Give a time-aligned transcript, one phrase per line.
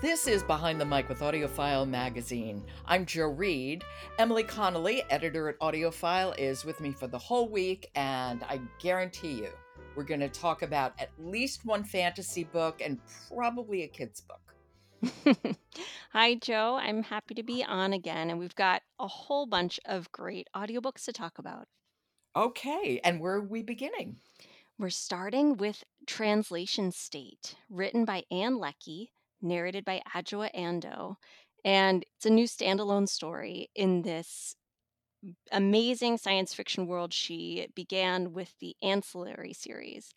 [0.00, 2.64] This is Behind the Mic with AudioFile Magazine.
[2.86, 3.84] I'm Jo Reed.
[4.18, 9.32] Emily Connelly, editor at AudioFile, is with me for the whole week, and I guarantee
[9.32, 9.50] you
[9.94, 15.58] we're going to talk about at least one fantasy book and probably a kid's book.
[16.14, 16.78] Hi, Jo.
[16.80, 21.04] I'm happy to be on again, and we've got a whole bunch of great audiobooks
[21.04, 21.68] to talk about.
[22.34, 24.16] Okay, and where are we beginning?
[24.78, 29.10] We're starting with Translation State, written by Ann Leckie
[29.42, 31.16] narrated by Adjoa Andoh.
[31.64, 34.54] And it's a new standalone story in this
[35.52, 37.12] amazing science fiction world.
[37.12, 40.12] She began with the Ancillary series.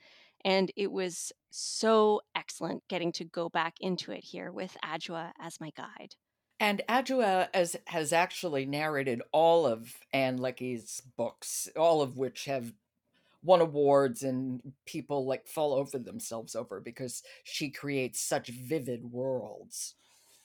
[0.45, 5.59] And it was so excellent getting to go back into it here with Adjoa as
[5.59, 6.15] my guide.
[6.59, 12.73] And Adjoa has, has actually narrated all of Ann Leckie's books, all of which have
[13.43, 19.95] won awards and people like fall over themselves over because she creates such vivid worlds.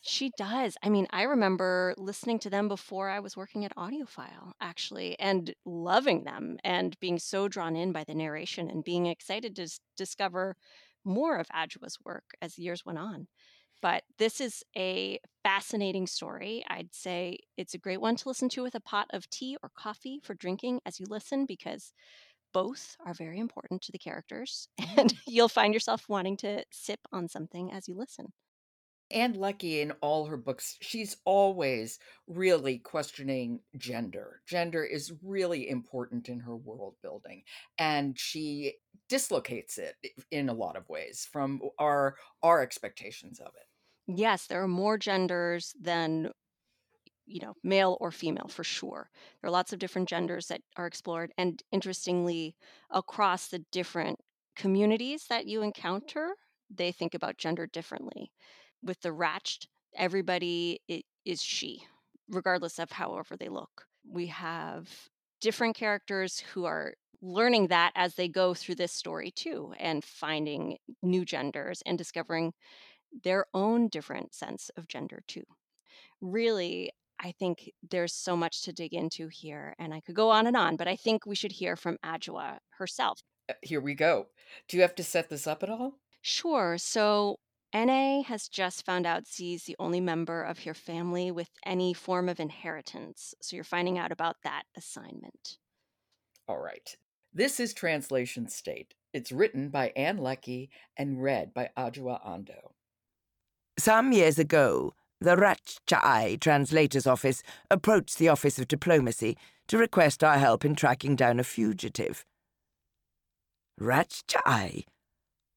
[0.00, 0.76] She does.
[0.82, 5.54] I mean, I remember listening to them before I was working at AudioFile, actually, and
[5.64, 9.80] loving them and being so drawn in by the narration and being excited to s-
[9.96, 10.56] discover
[11.04, 13.26] more of Adjoa's work as the years went on.
[13.82, 16.64] But this is a fascinating story.
[16.68, 19.70] I'd say it's a great one to listen to with a pot of tea or
[19.70, 21.92] coffee for drinking as you listen because
[22.52, 25.00] both are very important to the characters, mm-hmm.
[25.00, 28.32] and you'll find yourself wanting to sip on something as you listen.
[29.10, 34.42] And Leckie, in all her books, she's always really questioning gender.
[34.46, 37.42] Gender is really important in her world building,
[37.78, 38.74] and she
[39.08, 39.94] dislocates it
[40.30, 44.14] in a lot of ways from our our expectations of it.
[44.14, 46.32] Yes, there are more genders than
[47.28, 49.10] you know, male or female for sure.
[49.40, 51.32] There are lots of different genders that are explored.
[51.38, 52.56] And interestingly,
[52.90, 54.20] across the different
[54.56, 56.34] communities that you encounter,
[56.70, 58.32] they think about gender differently.
[58.82, 59.66] With the Radch,
[59.96, 60.80] everybody
[61.24, 61.84] is she,
[62.28, 63.86] regardless of however they look.
[64.08, 65.08] We have
[65.40, 70.78] different characters who are learning that as they go through this story too and finding
[71.02, 72.52] new genders and discovering
[73.24, 75.44] their own different sense of gender too
[76.20, 76.90] really
[77.20, 80.56] I think there's so much to dig into here, and I could go on and
[80.56, 83.20] on, but I think we should hear from Adjoa herself.
[83.48, 84.26] Uh, Here we go.
[84.68, 85.94] Do you have to set this up at all?
[86.22, 86.78] Sure.
[86.78, 87.36] So,
[87.74, 92.28] Enae has just found out Z's the only member of her family with any form
[92.28, 93.34] of inheritance.
[93.42, 95.58] So, you're finding out about that assignment.
[96.46, 96.96] All right.
[97.32, 98.94] This is Translation State.
[99.12, 102.72] It's written by Ann Leckie and read by Adjoa Andoh.
[103.78, 109.36] Some years ago, the Radchaai Translator's Office approached the Office of Diplomacy
[109.66, 112.24] to request our help in tracking down a fugitive.
[113.80, 114.84] Radchaai?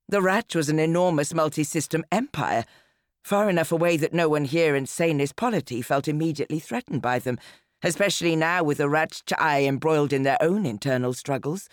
[0.09, 2.65] The Radch was an enormous multi system empire,
[3.23, 7.39] far enough away that no one here in Saeniss Polity felt immediately threatened by them,
[7.83, 11.69] especially now with the Radchaai embroiled in their own internal struggles,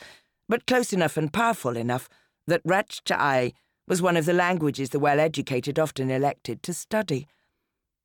[0.49, 2.09] but close enough and powerful enough
[2.47, 3.55] that Radchaai
[3.87, 7.27] was one of the languages the well educated often elected to study.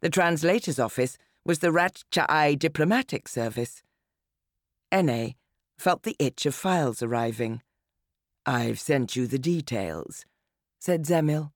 [0.04, 3.84] The translator's office was the Radchaai Diplomatic Service.
[4.92, 5.36] Enae
[5.78, 7.62] felt the itch of files arriving.
[8.46, 10.26] I've sent you the details,
[10.78, 11.52] said Zemil.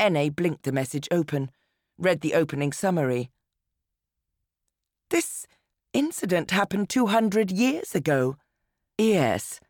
[0.00, 1.50] Enae blinked the message open,
[1.98, 3.30] read the opening summary.
[5.10, 5.46] This
[5.92, 8.38] incident happened 200 years ago.
[8.96, 9.60] Yes,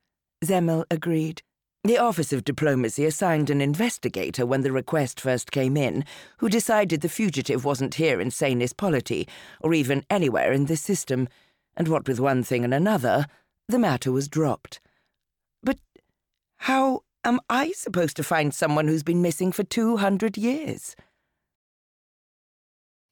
[0.44, 1.42] Zemil agreed.
[1.84, 6.04] The Office of Diplomacy assigned an investigator when the request first came in,
[6.38, 9.28] who decided the fugitive wasn't here in Saeniss Polity,
[9.60, 11.28] or even anywhere in this system,
[11.76, 13.26] and what with one thing and another,
[13.68, 14.80] the matter was dropped.
[15.62, 15.78] But
[16.58, 20.96] how am I supposed to find someone who's been missing for 200 years?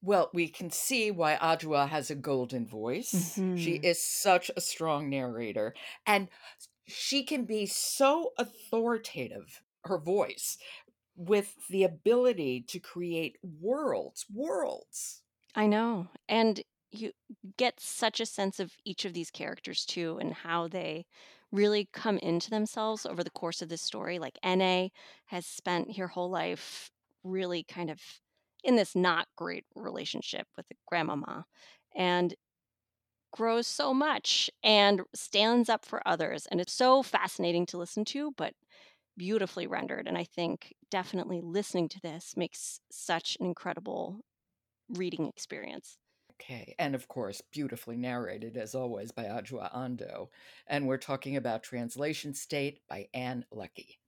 [0.02, 3.34] Well, we can see why Adjoa has a golden voice.
[3.34, 3.40] She
[3.78, 3.84] Mhm.
[3.84, 5.74] is such a strong narrator,
[6.04, 6.28] and
[6.86, 10.58] she can be so authoritative, her voice,
[11.16, 15.22] with the ability to create worlds, worlds.
[15.54, 16.08] I know.
[16.28, 17.12] And you
[17.56, 21.06] get such a sense of each of these characters too and how they
[21.52, 24.18] really come into themselves over the course of this story.
[24.18, 24.90] Like Enae
[25.26, 26.90] has spent her whole life
[27.24, 28.00] really kind of
[28.62, 31.44] in this not great relationship with the grandmama
[31.94, 32.34] and
[33.36, 36.46] grows so much and stands up for others.
[36.46, 38.54] And it's so fascinating to listen to, but
[39.16, 40.08] beautifully rendered.
[40.08, 44.22] And I think definitely listening to this makes such an incredible
[44.90, 45.98] reading experience.
[46.32, 50.30] Okay, and of course, beautifully narrated as always by Adjoa Andoh.
[50.66, 54.00] And we're talking about Translation State by Ann Leckie.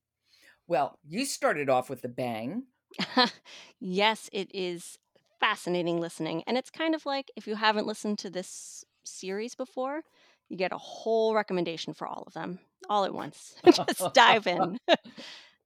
[0.69, 2.69] Well, you started off with a bang.
[3.81, 4.99] yes, it is
[5.41, 6.43] fascinating listening.
[6.47, 10.03] And it's kind of like if you haven't listened to this series before,
[10.49, 12.59] you get a whole recommendation for all of them
[12.89, 13.55] all at once.
[13.65, 14.79] Just dive in.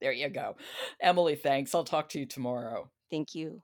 [0.00, 0.56] there you go.
[1.00, 1.74] Emily, thanks.
[1.74, 2.90] I'll talk to you tomorrow.
[3.10, 3.62] Thank you.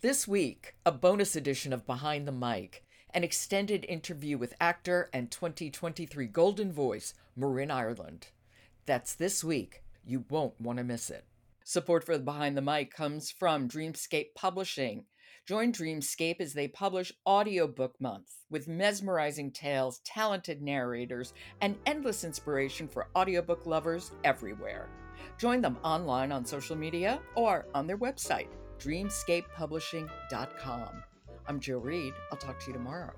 [0.00, 2.84] This week, a bonus edition of Behind the Mic,
[3.14, 8.28] an extended interview with actor and 2023 Golden Voice, Marin Ireland.
[8.86, 9.82] That's this week.
[10.04, 11.24] You won't want to miss it.
[11.64, 15.04] Support for Behind the Mic comes from Dreamscape Publishing.
[15.44, 22.86] Join Dreamscape as they publish Audiobook Month with mesmerizing tales, talented narrators, and endless inspiration
[22.86, 24.88] for audiobook lovers everywhere.
[25.38, 31.02] Join them online on social media or on their website, dreamscapepublishing.com.
[31.48, 32.14] I'm Jill Reed.
[32.30, 33.12] I'll talk to you tomorrow.